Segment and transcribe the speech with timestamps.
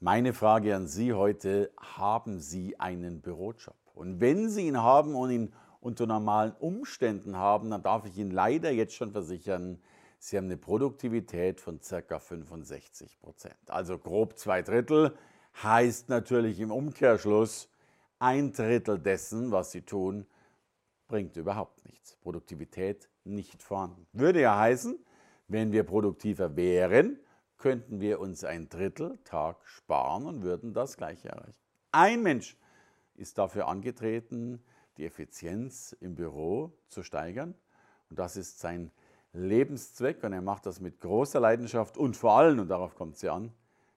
[0.00, 3.74] Meine Frage an Sie heute, haben Sie einen Bürojob?
[3.94, 8.30] Und wenn Sie ihn haben und ihn unter normalen Umständen haben, dann darf ich Ihnen
[8.30, 9.82] leider jetzt schon versichern,
[10.20, 12.20] Sie haben eine Produktivität von ca.
[12.20, 13.56] 65 Prozent.
[13.66, 15.16] Also grob zwei Drittel
[15.64, 17.68] heißt natürlich im Umkehrschluss,
[18.20, 20.26] ein Drittel dessen, was Sie tun,
[21.08, 22.14] bringt überhaupt nichts.
[22.22, 24.06] Produktivität nicht vorhanden.
[24.12, 24.96] Würde ja heißen,
[25.48, 27.18] wenn wir produktiver wären,
[27.58, 31.60] könnten wir uns ein Drittel Tag sparen und würden das gleiche erreichen.
[31.92, 32.56] Ein Mensch
[33.14, 34.62] ist dafür angetreten,
[34.96, 37.54] die Effizienz im Büro zu steigern.
[38.10, 38.90] Und das ist sein
[39.32, 43.22] Lebenszweck und er macht das mit großer Leidenschaft und vor allem, und darauf kommt es
[43.22, 43.52] ja an,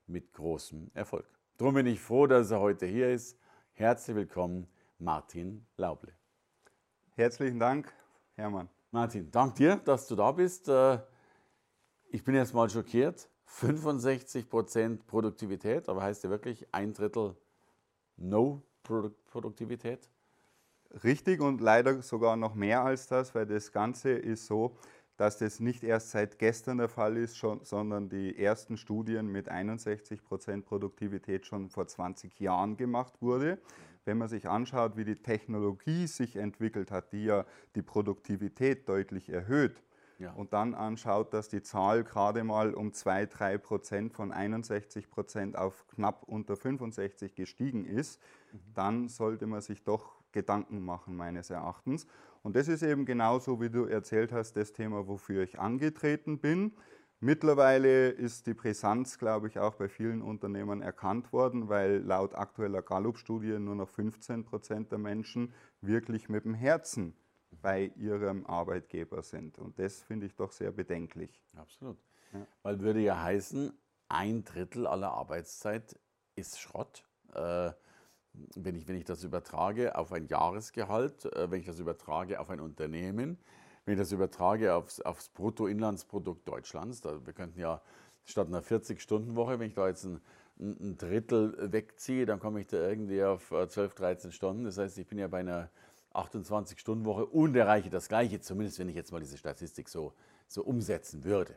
[0.07, 1.25] mit großem Erfolg.
[1.57, 3.37] Darum bin ich froh, dass er heute hier ist.
[3.73, 4.67] Herzlich willkommen,
[4.99, 6.13] Martin Lauble.
[7.15, 7.93] Herzlichen Dank,
[8.35, 8.67] Hermann.
[8.91, 10.67] Martin, dank dir, dass du da bist.
[10.67, 10.99] Äh,
[12.09, 13.30] ich bin jetzt mal schockiert.
[13.59, 17.35] 65% Produktivität, aber heißt ja wirklich ein Drittel
[18.17, 20.09] No Produktivität?
[21.03, 24.75] Richtig und leider sogar noch mehr als das, weil das Ganze ist so,
[25.17, 29.51] dass das nicht erst seit gestern der Fall ist, schon, sondern die ersten Studien mit
[29.51, 33.59] 61% Produktivität schon vor 20 Jahren gemacht wurde.
[34.03, 39.29] Wenn man sich anschaut, wie die Technologie sich entwickelt hat, die ja die Produktivität deutlich
[39.29, 39.83] erhöht,
[40.21, 40.31] ja.
[40.33, 45.57] und dann anschaut, dass die Zahl gerade mal um 2, 3 Prozent von 61 Prozent
[45.57, 48.59] auf knapp unter 65 gestiegen ist, mhm.
[48.73, 52.07] dann sollte man sich doch Gedanken machen, meines Erachtens.
[52.43, 56.73] Und das ist eben genauso, wie du erzählt hast, das Thema, wofür ich angetreten bin.
[57.19, 62.81] Mittlerweile ist die Brisanz, glaube ich, auch bei vielen Unternehmern erkannt worden, weil laut aktueller
[62.81, 67.13] Gallup-Studie nur noch 15 Prozent der Menschen wirklich mit dem Herzen
[67.61, 69.59] bei ihrem Arbeitgeber sind.
[69.59, 71.43] Und das finde ich doch sehr bedenklich.
[71.55, 71.97] Absolut.
[72.33, 72.47] Ja.
[72.63, 73.73] Weil würde ja heißen,
[74.07, 75.99] ein Drittel aller Arbeitszeit
[76.35, 77.03] ist Schrott.
[77.33, 77.71] Äh,
[78.55, 82.49] wenn, ich, wenn ich das übertrage auf ein Jahresgehalt, äh, wenn ich das übertrage auf
[82.49, 83.37] ein Unternehmen,
[83.85, 87.81] wenn ich das übertrage aufs, aufs Bruttoinlandsprodukt Deutschlands, da, wir könnten ja
[88.23, 90.21] statt einer 40-Stunden-Woche, wenn ich da jetzt ein,
[90.59, 94.63] ein Drittel wegziehe, dann komme ich da irgendwie auf 12, äh, 13 Stunden.
[94.63, 95.69] Das heißt, ich bin ja bei einer
[96.13, 100.13] 28-Stunden-Woche und erreiche das Gleiche, zumindest wenn ich jetzt mal diese Statistik so,
[100.47, 101.55] so umsetzen würde.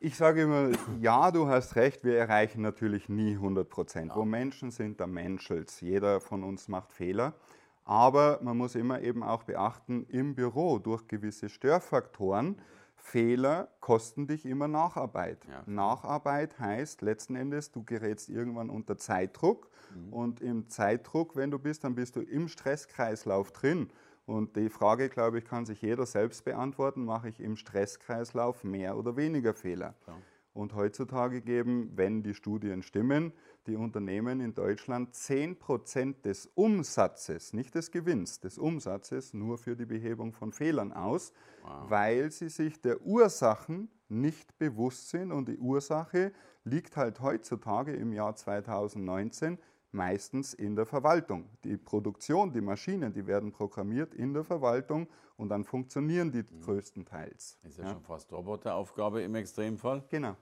[0.00, 0.70] Ich sage immer,
[1.00, 4.08] ja, du hast recht, wir erreichen natürlich nie 100 Prozent.
[4.10, 4.16] Ja.
[4.16, 7.34] Wo Menschen sind, da menschelt Jeder von uns macht Fehler.
[7.84, 12.60] Aber man muss immer eben auch beachten, im Büro durch gewisse Störfaktoren
[13.04, 15.44] Fehler kosten dich immer Nacharbeit.
[15.48, 15.64] Ja.
[15.66, 20.12] Nacharbeit heißt letzten Endes, du gerätst irgendwann unter Zeitdruck mhm.
[20.12, 23.90] und im Zeitdruck, wenn du bist, dann bist du im Stresskreislauf drin.
[24.24, 28.96] Und die Frage, glaube ich, kann sich jeder selbst beantworten, mache ich im Stresskreislauf mehr
[28.96, 29.94] oder weniger Fehler?
[30.06, 30.16] Ja.
[30.54, 33.32] Und heutzutage geben, wenn die Studien stimmen,
[33.66, 39.86] die Unternehmen in Deutschland 10% des Umsatzes, nicht des Gewinns, des Umsatzes nur für die
[39.86, 41.90] Behebung von Fehlern aus, wow.
[41.90, 45.32] weil sie sich der Ursachen nicht bewusst sind.
[45.32, 46.32] Und die Ursache
[46.64, 49.58] liegt halt heutzutage im Jahr 2019
[49.92, 51.48] meistens in der Verwaltung.
[51.64, 55.06] Die Produktion, die Maschinen, die werden programmiert in der Verwaltung
[55.36, 56.60] und dann funktionieren die mhm.
[56.60, 57.58] größtenteils.
[57.62, 60.04] Ist ja, ja, schon fast Roboteraufgabe im Extremfall.
[60.08, 60.36] Genau.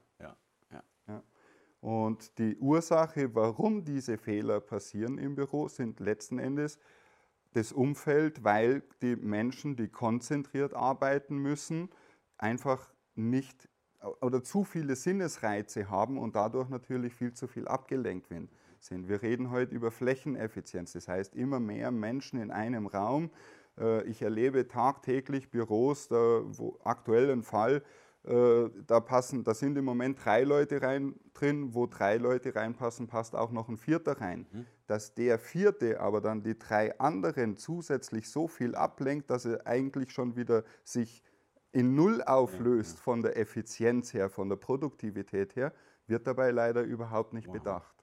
[1.80, 6.78] Und die Ursache, warum diese Fehler passieren im Büro, sind letzten Endes
[7.52, 11.88] das Umfeld, weil die Menschen, die konzentriert arbeiten müssen,
[12.38, 13.68] einfach nicht
[14.20, 18.28] oder zu viele Sinnesreize haben und dadurch natürlich viel zu viel abgelenkt
[18.78, 19.08] sind.
[19.08, 23.30] Wir reden heute über Flächeneffizienz, das heißt immer mehr Menschen in einem Raum.
[23.78, 27.82] Äh, ich erlebe tagtäglich Büros, da, wo aktuell ein Fall,
[28.22, 33.34] da, passen, da sind im Moment drei Leute rein, drin, wo drei Leute reinpassen, passt
[33.34, 34.46] auch noch ein vierter rein.
[34.52, 34.66] Mhm.
[34.86, 40.12] Dass der vierte aber dann die drei anderen zusätzlich so viel ablenkt, dass er eigentlich
[40.12, 41.22] schon wieder sich
[41.72, 43.02] in Null auflöst ja, ja.
[43.02, 45.72] von der Effizienz her, von der Produktivität her,
[46.06, 47.54] wird dabei leider überhaupt nicht wow.
[47.54, 48.00] bedacht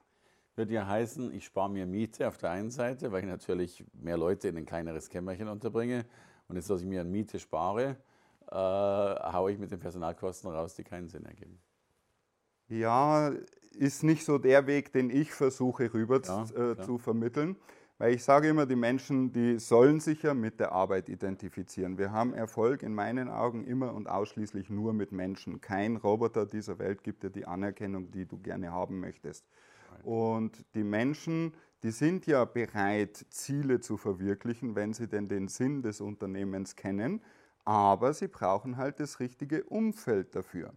[0.58, 4.18] würde ja heißen, ich spare mir Miete auf der einen Seite, weil ich natürlich mehr
[4.18, 6.04] Leute in ein kleineres Kämmerchen unterbringe.
[6.48, 7.96] Und jetzt, dass ich mir an Miete spare,
[8.50, 11.58] äh, haue ich mit den Personalkosten raus, die keinen Sinn ergeben.
[12.68, 13.32] Ja,
[13.72, 16.80] ist nicht so der Weg, den ich versuche rüber Ja, äh, klar.
[16.82, 17.56] zu vermitteln.
[17.98, 21.98] Weil ich sage immer, die Menschen, die sollen sich ja mit der Arbeit identifizieren.
[21.98, 25.60] Wir haben Erfolg in meinen Augen immer und ausschließlich nur mit Menschen.
[25.60, 29.44] Kein Roboter dieser Welt gibt dir die Anerkennung, die du gerne haben möchtest.
[30.04, 31.52] Und die Menschen,
[31.82, 37.20] die sind ja bereit, Ziele zu verwirklichen, wenn sie denn den Sinn des Unternehmens kennen.
[37.68, 40.72] Aber sie brauchen halt das richtige Umfeld dafür.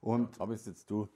[0.00, 1.08] Und Da bist jetzt du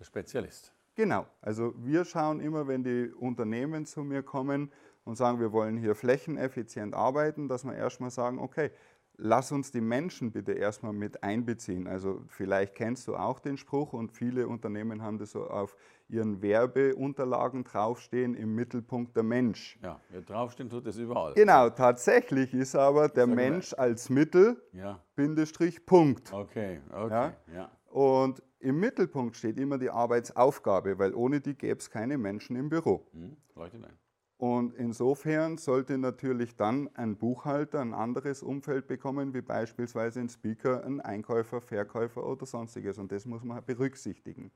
[0.00, 0.72] der Spezialist.
[0.96, 4.72] Genau, also wir schauen immer, wenn die Unternehmen zu mir kommen
[5.04, 8.72] und sagen, wir wollen hier flächeneffizient arbeiten, dass wir erstmal sagen, okay,
[9.16, 11.86] lass uns die Menschen bitte erstmal mit einbeziehen.
[11.86, 15.76] Also vielleicht kennst du auch den Spruch und viele Unternehmen haben das so auf
[16.08, 19.78] ihren Werbeunterlagen draufstehen, im Mittelpunkt der Mensch.
[19.82, 21.34] Ja, ja draufstehen tut es überall.
[21.34, 23.50] Genau, tatsächlich ist aber der Sag mal.
[23.50, 26.32] Mensch als Mittel, Ja, Bindestrich, Punkt.
[26.32, 27.10] okay, okay.
[27.10, 27.34] Ja?
[27.54, 27.70] Ja.
[27.90, 32.68] Und im Mittelpunkt steht immer die Arbeitsaufgabe, weil ohne die gäbe es keine Menschen im
[32.68, 33.06] Büro.
[33.12, 33.98] Hm, leuchtet ein.
[34.36, 40.84] Und insofern sollte natürlich dann ein Buchhalter ein anderes Umfeld bekommen, wie beispielsweise ein Speaker,
[40.84, 42.98] ein Einkäufer, Verkäufer oder sonstiges.
[42.98, 44.50] Und das muss man berücksichtigen.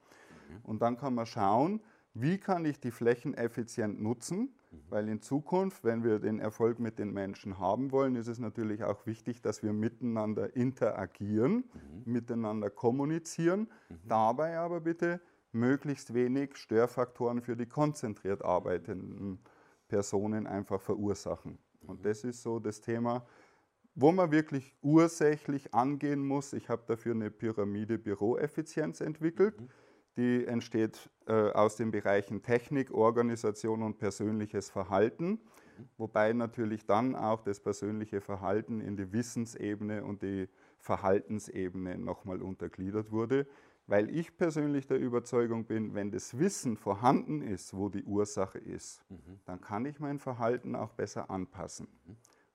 [0.64, 1.80] Und dann kann man schauen,
[2.14, 4.52] wie kann ich die Flächen effizient nutzen,
[4.90, 8.82] weil in Zukunft, wenn wir den Erfolg mit den Menschen haben wollen, ist es natürlich
[8.82, 11.64] auch wichtig, dass wir miteinander interagieren,
[12.04, 13.68] miteinander kommunizieren,
[14.04, 15.20] dabei aber bitte
[15.52, 19.38] möglichst wenig Störfaktoren für die konzentriert arbeitenden
[19.88, 21.58] Personen einfach verursachen.
[21.86, 23.26] Und das ist so das Thema,
[23.94, 26.52] wo man wirklich ursächlich angehen muss.
[26.52, 29.56] Ich habe dafür eine Pyramide Büroeffizienz entwickelt.
[30.16, 35.40] Die entsteht äh, aus den Bereichen Technik, Organisation und persönliches Verhalten,
[35.96, 40.48] wobei natürlich dann auch das persönliche Verhalten in die Wissensebene und die
[40.78, 43.46] Verhaltensebene nochmal untergliedert wurde,
[43.88, 49.02] weil ich persönlich der Überzeugung bin, wenn das Wissen vorhanden ist, wo die Ursache ist,
[49.46, 51.88] dann kann ich mein Verhalten auch besser anpassen.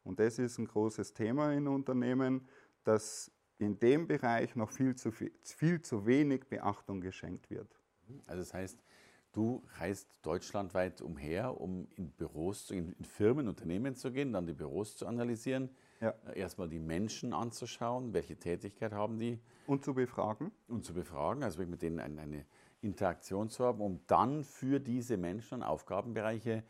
[0.03, 2.47] Und das ist ein großes Thema in Unternehmen,
[2.83, 7.79] dass in dem Bereich noch viel zu, viel, viel zu wenig Beachtung geschenkt wird.
[8.27, 8.83] Also das heißt,
[9.31, 14.97] du reist deutschlandweit umher, um in Büros, in Firmen, Unternehmen zu gehen, dann die Büros
[14.97, 15.71] zu analysieren,
[16.03, 16.13] Ja.
[16.27, 20.51] äh, erstmal die Menschen anzuschauen, welche Tätigkeit haben die Und zu befragen?
[20.67, 22.45] und zu befragen, also wirklich mit denen eine, eine
[22.81, 26.63] Interaktion zu haben, um dann für diese Menschen und Aufgabenbereiche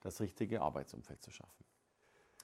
[0.00, 1.64] das richtige Arbeitsumfeld zu schaffen.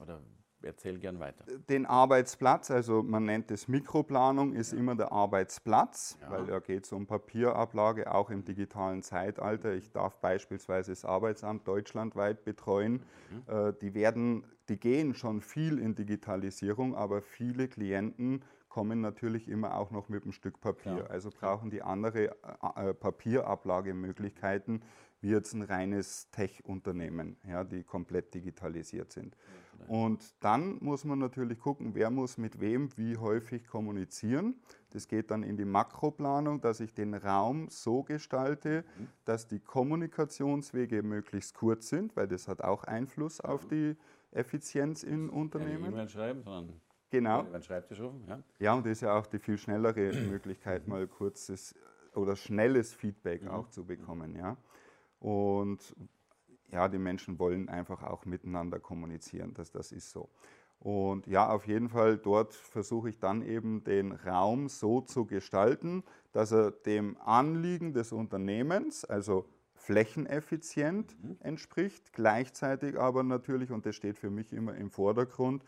[0.00, 0.20] Oder
[0.64, 1.44] erzähl gern weiter.
[1.68, 6.30] Den Arbeitsplatz, also man nennt es Mikroplanung, ist immer der Arbeitsplatz, Ja.
[6.30, 9.74] weil da geht es um Papierablage, auch im digitalen Zeitalter.
[9.74, 13.02] Ich darf beispielsweise das Arbeitsamt deutschlandweit betreuen.
[13.46, 19.76] Äh, Die, werden, die gehen schon viel in Digitalisierung, aber viele Klienten kommen natürlich immer
[19.76, 20.96] auch noch mit einem Stück Papier.
[20.96, 24.82] Klar, Also brauchen die andere äh, äh, Papierablagemöglichkeiten
[25.22, 29.36] wie jetzt ein reines Tech-Unternehmen, ja, die komplett digitalisiert sind.
[29.88, 34.56] Und dann muss man natürlich gucken, wer muss mit wem wie häufig kommunizieren.
[34.90, 38.84] Das geht dann in die Makroplanung, dass ich den Raum so gestalte,
[39.24, 43.96] dass die Kommunikationswege möglichst kurz sind, weil das hat auch Einfluss auf die
[44.32, 45.92] Effizienz in Keine Unternehmen.
[45.92, 46.80] E-Mail schreiben, sondern
[47.10, 47.42] Genau.
[47.42, 48.24] über den Schreibtisch rufen.
[48.26, 48.42] Ja?
[48.58, 51.74] Ja, und das ist ja auch die viel schnellere Möglichkeit, mal kurzes
[52.14, 54.34] oder schnelles Feedback auch zu bekommen.
[54.34, 54.56] Ja?
[55.22, 55.94] Und
[56.72, 60.28] ja, die Menschen wollen einfach auch miteinander kommunizieren, dass das ist so.
[60.80, 66.02] Und ja, auf jeden Fall dort versuche ich dann eben den Raum so zu gestalten,
[66.32, 74.18] dass er dem Anliegen des Unternehmens, also flächeneffizient entspricht, gleichzeitig aber natürlich, und das steht
[74.18, 75.62] für mich immer im Vordergrund,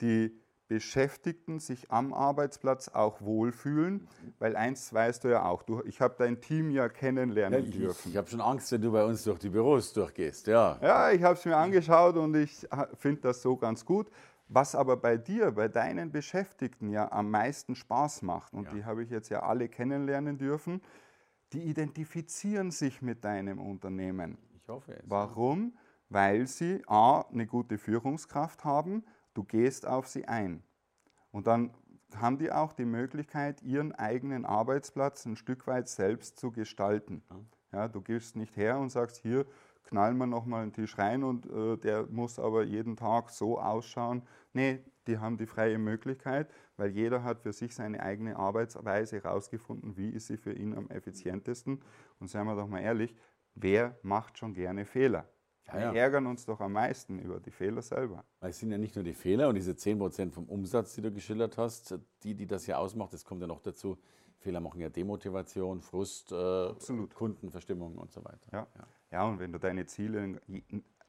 [0.00, 0.36] die
[0.68, 4.08] Beschäftigten sich am Arbeitsplatz auch wohlfühlen,
[4.38, 7.76] weil eins weißt du ja auch, du, ich habe dein Team ja kennenlernen Ich, ich,
[7.76, 8.10] dürfen.
[8.10, 10.46] ich habe schon Angst, wenn du bei uns durch die Büros durchgehst.
[10.48, 14.10] Ja, Ja, ich habe es mir angeschaut und ich finde das so ganz gut.
[14.48, 18.74] Was aber bei dir, bei deinen Beschäftigten ja am meisten Spaß macht, und Ja.
[18.74, 20.80] die habe ich jetzt ja alle kennenlernen dürfen,
[21.52, 24.36] die identifizieren sich mit deinem Unternehmen.
[24.56, 25.02] ich hoffe es.
[25.08, 25.76] Warum?
[26.08, 29.04] Weil sie A, eine gute Führungskraft haben,
[29.36, 30.62] du gehst auf sie ein.
[31.30, 31.70] Und dann
[32.14, 37.22] haben die auch die Möglichkeit, ihren eigenen Arbeitsplatz ein Stück weit selbst zu gestalten.
[37.72, 39.44] Ja, du gehst nicht her und sagst, hier
[39.84, 44.22] knallen wir nochmal einen Tisch rein und äh, der muss aber jeden Tag so ausschauen.
[44.52, 49.96] Nee, die haben die freie Möglichkeit, weil jeder hat für sich seine eigene Arbeitsweise herausgefunden,
[49.96, 51.82] wie ist sie für ihn am effizientesten.
[52.18, 53.14] Und seien wir doch mal ehrlich,
[53.54, 55.28] wer macht schon gerne Fehler?
[55.72, 55.92] Wir ja.
[55.92, 58.24] ärgern uns doch am meisten über die Fehler selber.
[58.40, 61.10] Weil es sind ja nicht nur die Fehler und diese 10% vom Umsatz, die du
[61.10, 63.98] geschildert hast, die, die das ja ausmacht, das kommt ja noch dazu,
[64.38, 66.72] Fehler machen ja Demotivation, Frust, äh,
[67.14, 68.48] Kundenverstimmung und so weiter.
[68.52, 68.66] Ja.
[68.76, 68.86] ja.
[69.10, 69.28] Ja.
[69.28, 70.40] und wenn du deine Ziele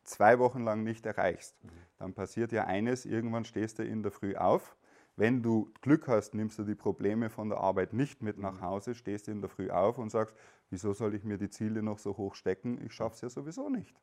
[0.04, 1.70] zwei Wochen lang nicht erreichst, mhm.
[2.00, 4.76] dann passiert ja eines, irgendwann stehst du in der Früh auf.
[5.16, 8.62] Wenn du Glück hast, nimmst du die Probleme von der Arbeit nicht mit nach mhm.
[8.62, 10.36] Hause, stehst in der Früh auf und sagst,
[10.70, 12.84] wieso soll ich mir die Ziele noch so hoch stecken?
[12.84, 13.96] Ich schaffe es ja sowieso nicht.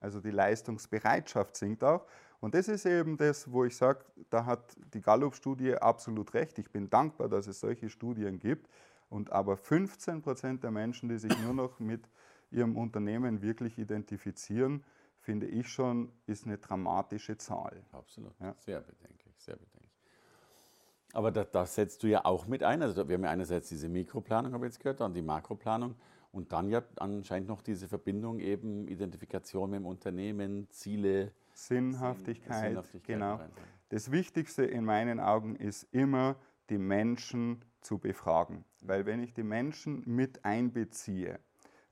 [0.00, 2.06] Also die Leistungsbereitschaft sinkt auch.
[2.40, 6.58] Und das ist eben das, wo ich sage, da hat die Gallup-Studie absolut recht.
[6.58, 8.68] Ich bin dankbar, dass es solche Studien gibt.
[9.08, 12.08] Und aber 15 Prozent der Menschen, die sich nur noch mit
[12.50, 14.84] ihrem Unternehmen wirklich identifizieren,
[15.18, 17.82] finde ich schon, ist eine dramatische Zahl.
[17.92, 18.32] Absolut.
[18.40, 18.54] Ja.
[18.58, 19.76] Sehr bedenklich, sehr bedenklich.
[21.12, 22.82] Aber das, das, setzt du ja auch mit ein.
[22.82, 25.96] Also wir haben ja einerseits diese Mikroplanung, habe ich jetzt gehört, dann die Makroplanung
[26.32, 31.32] und dann ja anscheinend noch diese Verbindung eben Identifikation mit dem Unternehmen, Ziele.
[31.52, 33.40] Sinnhaftigkeit, Sinnhaftigkeit genau.
[33.88, 36.36] Das Wichtigste in meinen Augen ist immer,
[36.68, 38.64] die Menschen zu befragen.
[38.82, 41.38] Weil wenn ich die Menschen mit einbeziehe,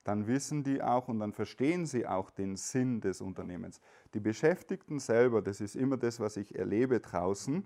[0.02, 3.80] dann wissen die auch und dann verstehen sie auch den Sinn des Unternehmens.
[4.12, 7.64] Die Beschäftigten selber, das ist immer das, was ich erlebe draußen,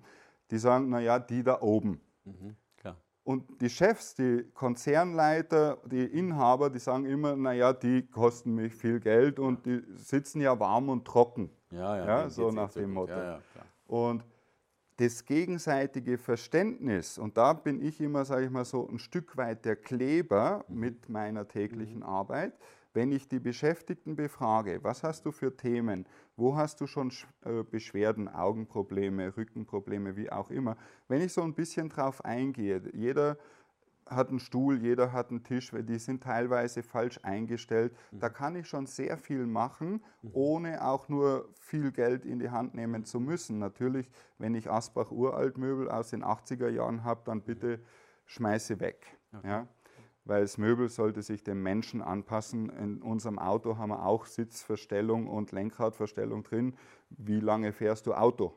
[0.51, 2.01] die sagen, naja, die da oben.
[2.25, 2.57] Mhm,
[3.29, 9.01] und die Chefs, die Konzernleiter, die Inhaber, die sagen immer, naja, die kosten mich viel
[9.01, 11.51] Geld und die sitzen ja warm und trocken.
[11.71, 13.13] Ja, ja, ja so nach dem Motto.
[13.13, 13.39] Ja,
[13.87, 14.25] und
[14.97, 19.67] das gegenseitige Verständnis, und da bin ich immer, sage ich mal so, ein Stück weit
[19.67, 20.81] der Kleber mhm.
[20.81, 22.05] mit meiner täglichen mhm.
[22.05, 22.55] Arbeit,
[22.99, 26.05] wenn ich die Beschäftigten befrage, was hast du für Themen,
[26.37, 27.12] wo hast du schon
[27.45, 30.76] äh, Beschwerden, Augenprobleme, Rückenprobleme, wie auch immer,
[31.07, 33.38] wenn ich so ein bisschen drauf eingehe, jeder
[34.09, 37.95] hat einen Stuhl, jeder hat einen Tisch, die sind teilweise falsch eingestellt.
[38.11, 38.19] Mhm.
[38.19, 40.31] Da kann ich schon sehr viel machen, mhm.
[40.33, 43.61] ohne auch nur viel Geld in die Hand nehmen zu müssen.
[43.61, 47.78] Natürlich, wenn ich Asbach Uraltmöbel aus den 80er Jahren habe, dann bitte
[48.26, 49.07] schmeiße weg.
[49.33, 49.47] Okay.
[49.47, 49.69] Ja?
[50.29, 52.69] Weil das Möbel sollte sich dem Menschen anpassen.
[52.69, 56.75] In unserem Auto haben wir auch Sitzverstellung und Lenkradverstellung drin.
[57.09, 58.55] Wie lange fährst du Auto?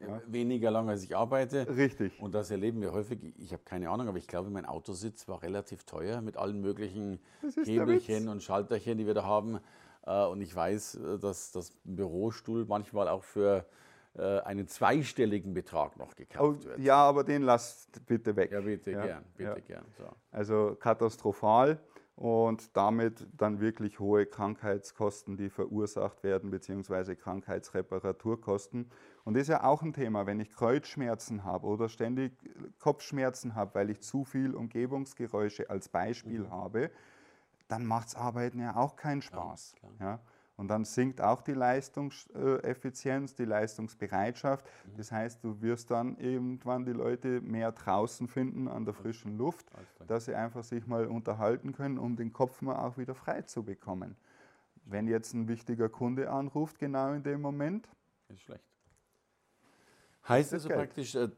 [0.00, 0.20] Ja.
[0.26, 1.68] Weniger lang, als ich arbeite.
[1.76, 2.18] Richtig.
[2.20, 3.20] Und das erleben wir häufig.
[3.38, 7.20] Ich habe keine Ahnung, aber ich glaube, mein Autositz war relativ teuer mit allen möglichen
[7.62, 9.60] Hebelchen und Schalterchen, die wir da haben.
[10.06, 13.66] Äh, und ich weiß, äh, dass das Bürostuhl manchmal auch für
[14.14, 16.78] äh, einen zweistelligen Betrag noch gekauft oh, wird.
[16.80, 18.52] Ja, aber den lasst bitte weg.
[18.52, 19.06] Ja, bitte ja.
[19.06, 19.66] gern, bitte ja.
[19.66, 19.84] gern.
[19.96, 20.04] So.
[20.30, 21.80] Also katastrophal
[22.14, 28.90] und damit dann wirklich hohe Krankheitskosten, die verursacht werden, beziehungsweise Krankheitsreparaturkosten.
[29.24, 32.32] Und das ist ja auch ein Thema, wenn ich Kreuzschmerzen habe oder ständig
[32.80, 36.50] Kopfschmerzen habe, weil ich zu viel Umgebungsgeräusche als Beispiel mhm.
[36.50, 36.90] habe,
[37.68, 39.74] dann macht das Arbeiten ja auch keinen Spaß.
[39.82, 40.20] Ja, ja.
[40.62, 44.64] Und dann sinkt auch die Leistungseffizienz, die Leistungsbereitschaft.
[44.64, 44.96] Mhm.
[44.96, 49.66] Das heißt, du wirst dann irgendwann die Leute mehr draußen finden an der frischen Luft,
[50.06, 53.64] dass sie einfach sich mal unterhalten können, um den Kopf mal auch wieder frei zu
[53.64, 54.14] bekommen.
[54.84, 57.88] Wenn jetzt ein wichtiger Kunde anruft, genau in dem Moment.
[58.28, 58.62] Ist schlecht.
[60.28, 61.28] Heißt also praktisch, äh,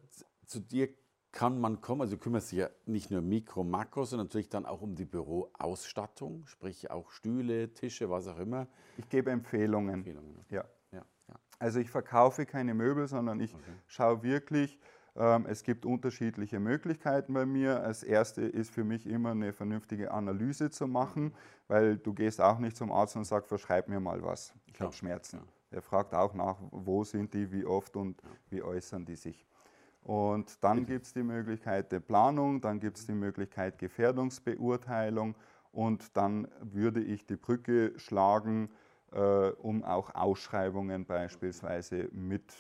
[0.44, 0.90] zu dir
[1.34, 4.64] kann man kommen, also du kümmerst dich ja nicht nur Mikro, Makro, sondern natürlich dann
[4.64, 8.68] auch um die Büroausstattung, sprich auch Stühle, Tische, was auch immer.
[8.98, 9.94] Ich gebe Empfehlungen.
[9.94, 10.64] Empfehlungen ja.
[10.92, 11.34] Ja, ja.
[11.58, 13.72] Also ich verkaufe keine Möbel, sondern ich okay.
[13.88, 14.78] schaue wirklich,
[15.16, 17.82] ähm, es gibt unterschiedliche Möglichkeiten bei mir.
[17.82, 21.34] Als erste ist für mich immer eine vernünftige Analyse zu machen,
[21.66, 24.92] weil du gehst auch nicht zum Arzt und sagst, verschreib mir mal was, ich habe
[24.92, 25.40] Schmerzen.
[25.72, 29.44] Er fragt auch nach, wo sind die, wie oft und wie äußern die sich.
[30.04, 35.34] Und dann gibt es die Möglichkeit der Planung, dann gibt es die Möglichkeit Gefährdungsbeurteilung
[35.72, 38.68] und dann würde ich die Brücke schlagen,
[39.12, 42.52] äh, um auch Ausschreibungen beispielsweise mit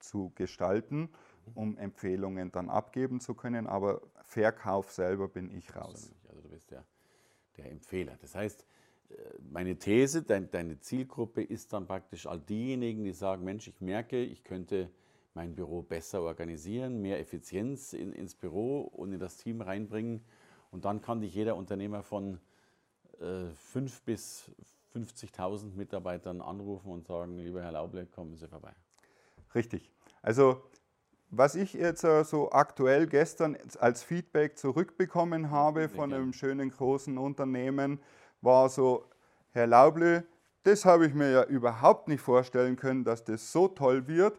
[0.00, 1.08] zu gestalten,
[1.54, 3.66] um Empfehlungen dann abgeben zu können.
[3.66, 6.12] Aber Verkauf selber bin ich raus.
[6.28, 6.84] Also du bist der,
[7.56, 8.18] der Empfehler.
[8.20, 8.66] Das heißt,
[9.08, 9.14] äh,
[9.50, 14.22] meine These, dein, deine Zielgruppe ist dann praktisch all diejenigen, die sagen, Mensch, ich merke,
[14.22, 14.90] ich könnte
[15.34, 20.24] mein Büro besser organisieren, mehr Effizienz in, ins Büro und in das Team reinbringen.
[20.70, 22.40] Und dann kann dich jeder Unternehmer von
[23.20, 24.50] äh, 5 bis
[24.94, 28.74] 50.000 Mitarbeitern anrufen und sagen, lieber Herr Lauble, kommen Sie vorbei.
[29.54, 29.90] Richtig.
[30.22, 30.62] Also
[31.34, 37.16] was ich jetzt äh, so aktuell gestern als Feedback zurückbekommen habe von einem schönen großen
[37.16, 38.00] Unternehmen,
[38.42, 39.06] war so,
[39.52, 40.26] Herr Lauble,
[40.64, 44.38] das habe ich mir ja überhaupt nicht vorstellen können, dass das so toll wird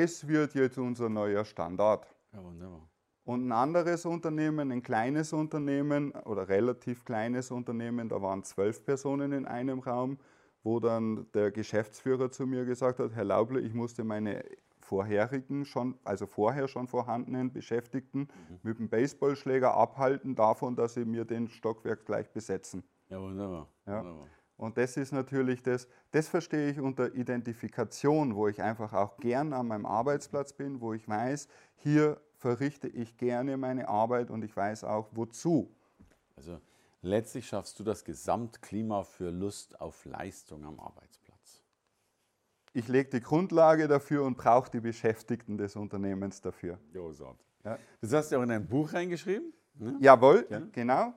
[0.00, 2.06] das wird jetzt unser neuer Standard.
[2.32, 2.88] Ja, wunderbar.
[3.24, 9.32] Und ein anderes Unternehmen, ein kleines Unternehmen oder relativ kleines Unternehmen, da waren zwölf Personen
[9.32, 10.18] in einem Raum,
[10.62, 14.44] wo dann der Geschäftsführer zu mir gesagt hat, Herr Lauble, ich musste meine
[14.78, 18.58] vorherigen schon, also vorher schon vorhandenen Beschäftigten Mhm.
[18.62, 22.84] mit dem Baseballschläger abhalten davon, dass sie mir den Stockwerk gleich besetzen.
[23.08, 23.68] Ja, wunderbar.
[23.86, 24.00] Ja.
[24.00, 24.28] wunderbar.
[24.56, 29.52] Und das ist natürlich das, das verstehe ich unter Identifikation, wo ich einfach auch gern
[29.52, 34.56] an meinem Arbeitsplatz bin, wo ich weiß, hier verrichte ich gerne meine Arbeit und ich
[34.56, 35.74] weiß auch wozu.
[36.36, 36.60] Also
[37.02, 41.62] letztlich schaffst du das Gesamtklima für Lust auf Leistung am Arbeitsplatz.
[42.72, 46.78] Ich lege die Grundlage dafür und brauche die Beschäftigten des Unternehmens dafür.
[46.92, 47.46] Großartig.
[47.64, 47.78] Ja.
[48.00, 49.52] Das hast du auch in dein Buch reingeschrieben?
[49.74, 49.96] Ne?
[50.00, 50.60] Jawohl, Ja.
[50.72, 51.14] genau.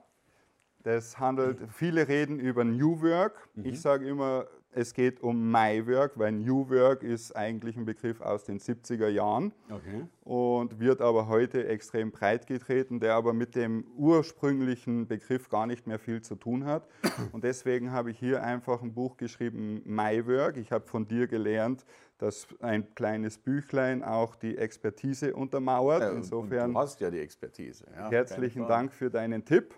[0.82, 3.48] Das handelt, viele reden über New Work.
[3.54, 3.64] Mhm.
[3.66, 8.20] Ich sage immer, es geht um My Work, weil New Work ist eigentlich ein Begriff
[8.20, 10.06] aus den 70er Jahren Okay.
[10.24, 15.86] und wird aber heute extrem breit getreten, der aber mit dem ursprünglichen Begriff gar nicht
[15.86, 16.86] mehr viel zu tun hat.
[17.32, 20.58] Und deswegen habe ich hier einfach ein Buch geschrieben, My Work.
[20.58, 21.84] Ich habe von dir gelernt,
[22.18, 26.08] dass ein kleines Büchlein auch die Expertise untermauert.
[26.10, 27.84] Und- Insofern und du hast ja die Expertise.
[27.96, 28.66] Ja, herzlichen.
[28.68, 29.74] Dank für deinen Tipp.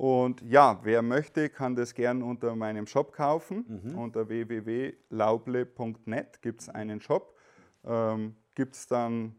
[0.00, 3.82] Und ja, wer möchte, kann das gern unter meinem Shop kaufen.
[3.84, 3.98] Mhm.
[3.98, 7.36] Unter www.lauble.net gibt es einen Shop.
[7.84, 9.36] Ähm, gibt es dann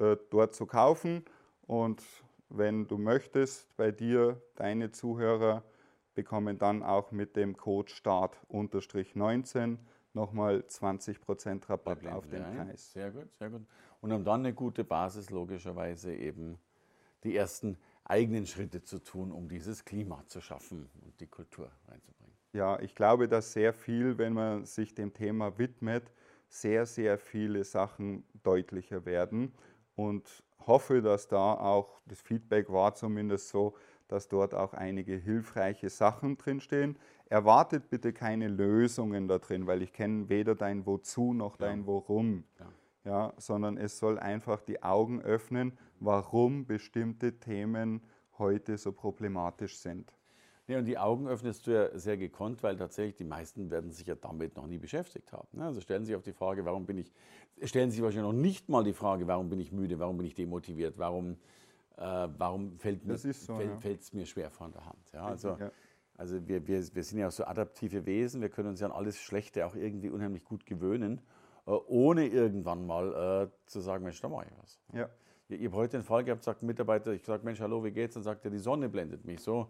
[0.00, 1.24] äh, dort zu kaufen.
[1.68, 2.02] Und
[2.48, 5.62] wenn du möchtest, bei dir, deine Zuhörer
[6.16, 9.76] bekommen dann auch mit dem Code START-19
[10.14, 12.56] nochmal 20% Da Rabatt blenden auf den ein.
[12.56, 12.90] Preis.
[12.90, 13.62] Sehr gut, sehr gut.
[14.00, 16.58] Und um dann eine gute Basis logischerweise eben
[17.22, 22.36] die ersten eigenen Schritte zu tun, um dieses Klima zu schaffen und die Kultur reinzubringen.
[22.52, 26.12] Ja, ich glaube, dass sehr viel, wenn man sich dem Thema widmet,
[26.48, 29.52] sehr, sehr viele Sachen deutlicher werden
[29.96, 33.74] und hoffe, dass da auch das Feedback war zumindest so,
[34.08, 36.98] dass dort auch einige hilfreiche Sachen drinstehen.
[37.26, 42.44] Erwartet bitte keine Lösungen da drin, weil ich kenne weder dein Wozu noch dein Worum.
[42.58, 42.66] Ja.
[43.04, 48.00] Ja, sondern es soll einfach die Augen öffnen, warum bestimmte Themen
[48.38, 50.12] heute so problematisch sind.
[50.68, 54.06] Ja, und die Augen öffnest du ja sehr gekonnt, weil tatsächlich die meisten werden sich
[54.06, 55.48] ja damit noch nie beschäftigt haben.
[55.52, 55.64] ne?
[55.64, 57.12] Also stellen sich auf die Frage, warum bin ich,
[57.64, 60.34] stellen sich wahrscheinlich noch nicht mal die Frage, warum bin ich müde, warum bin ich
[60.34, 61.32] demotiviert, warum,
[61.96, 63.90] äh, warum fällt mir, so, fällt, ja.
[63.90, 65.12] es mir schwer von der Hand.
[65.12, 65.72] Ja, also Ja.
[66.16, 68.92] also wir, wir, wir sind ja auch so adaptive Wesen, wir können uns ja an
[68.92, 71.20] alles Schlechte auch irgendwie unheimlich gut gewöhnen,
[71.64, 74.80] ohne irgendwann mal äh, zu sagen, Mensch, da mache ich was.
[74.92, 75.08] Ja.
[75.48, 77.92] Ich, ich habe heute einen Fall gehabt, sagt ein Mitarbeiter, ich sage, Mensch, hallo, wie
[77.92, 78.14] geht's?
[78.14, 79.68] Dann sagt er, die Sonne blendet mich so.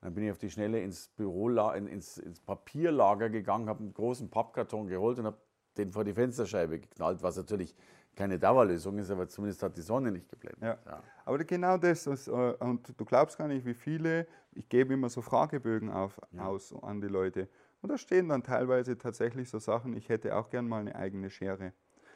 [0.00, 4.30] Dann bin ich auf die Schnelle ins Büro, ins, ins Papierlager gegangen, habe einen großen
[4.30, 5.38] Pappkarton geholt und habe
[5.76, 7.74] den vor die Fensterscheibe geknallt, was natürlich
[8.14, 10.62] keine Dauerlösung ist, aber zumindest hat die Sonne nicht geblendet.
[10.62, 11.02] Ja.
[11.24, 15.20] Aber genau das, äh, und du glaubst gar nicht, wie viele, ich gebe immer so
[15.20, 17.48] Fragebögen auf, aus an die Leute.
[17.84, 21.28] Und da stehen dann teilweise tatsächlich so Sachen, ich hätte auch gern mal eine eigene
[21.28, 21.74] Schere.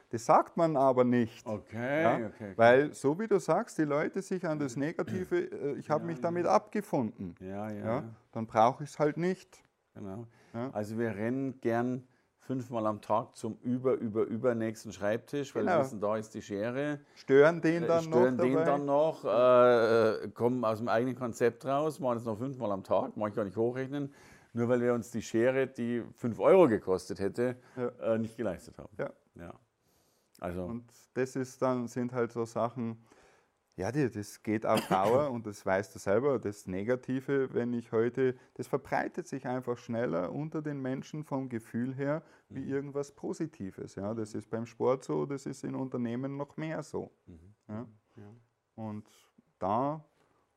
[0.09, 1.45] Das sagt man aber nicht.
[1.47, 2.15] Okay, Ja?
[2.15, 2.53] okay, okay.
[2.57, 6.23] Weil, so wie du sagst, die Leute sich an das Negative, äh, ich habe mich
[6.23, 7.35] damit abgefunden.
[7.41, 8.05] Ja, ja, Ja?
[8.33, 9.63] Dann brauche ich es halt nicht.
[9.93, 10.27] genau.
[10.55, 10.71] Ja.
[10.73, 15.85] Also wir rennen gern fünfmal am Tag zum über, über, übernächsten Schreibtisch, weil wir Genau.
[15.85, 17.01] wissen, da ist die Schere.
[17.15, 18.65] Stören den Äh, dann stören noch den dabei.
[18.65, 22.83] dann noch, äh, äh, kommen aus dem eigenen Konzept raus, machen es noch fünfmal am
[22.85, 24.15] Tag, mag ich gar nicht hochrechnen,
[24.59, 27.89] nur weil wir uns die Schere, die 5 Euro gekostet hätte, Ja.
[28.15, 28.95] äh, nicht geleistet haben.
[28.99, 29.11] Ja.
[29.37, 29.55] Ja.
[30.41, 32.99] Also, Und das ist dann, sind halt so Sachen,
[33.77, 37.93] ja, die, das geht auf Dauer und das weißt du selber, das Negative, wenn ich
[37.93, 42.69] heute, das verbreitet sich einfach schneller unter den Menschen vom Gefühl her wie Mhm.
[42.69, 43.95] irgendwas Positives.
[43.95, 47.13] Ja, das ist beim Sport so, das ist in Unternehmen noch mehr so.
[47.27, 47.55] Mhm.
[47.69, 47.87] Ja.
[48.75, 49.09] Und
[49.59, 50.05] da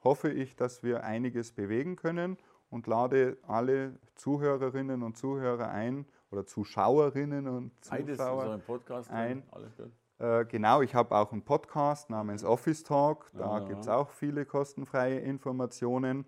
[0.04, 2.38] hoffe ich, dass wir einiges bewegen können
[2.72, 8.62] und lade alle Zuhörerinnen und Zuhörer ein oder Zuschauerinnen und beides Zuschauer in so einem
[8.64, 9.10] Podcast.
[9.12, 9.44] ein.
[9.52, 9.92] Alles gut.
[10.20, 13.30] äh, genau, ich habe auch einen Podcast namens Office Talk.
[13.38, 13.60] Da Ah.
[13.60, 16.26] gibt es auch viele kostenfreie Informationen.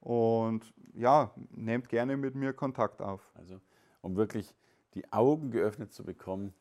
[0.00, 3.30] Und ja, nehmt gerne mit mir Kontakt auf.
[3.34, 3.60] Also,
[4.00, 4.52] um wirklich
[4.94, 6.52] die Augen geöffnet zu bekommen,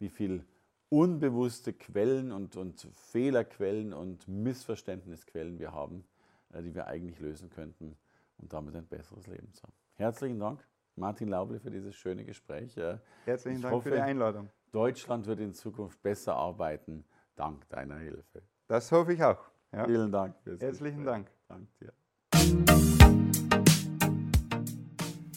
[0.00, 0.44] wie viel
[0.88, 6.04] unbewusste Quellen und, und Fehlerquellen und Missverständnisquellen wir haben,
[6.52, 7.96] äh, die wir eigentlich lösen könnten
[8.38, 9.72] und damit ein besseres Leben zu haben.
[9.94, 12.76] Herzlichen Dank, Martin Lauble, für dieses schöne Gespräch.
[13.24, 14.50] Herzlichen Ich Dank hoffe- für die Einladung.
[14.72, 17.04] Deutschland wird in Zukunft besser arbeiten,
[17.36, 18.42] dank deiner Hilfe.
[18.66, 19.40] Das hoffe ich auch.
[19.72, 19.84] Ja.
[19.86, 20.34] Vielen Dank.
[20.44, 21.04] Herzlichen Gespräch.
[21.04, 21.30] Dank.
[21.48, 21.92] Dank dir.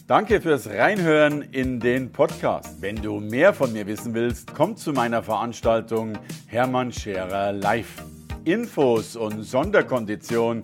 [0.08, 2.82] Danke fürs Reinhören in den Podcast.
[2.82, 8.04] Wenn du mehr von mir wissen willst, komm zu meiner Veranstaltung Hermann Scherer Live.
[8.44, 10.64] Infos und Sonderkonditionen